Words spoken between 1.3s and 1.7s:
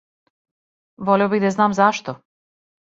бих да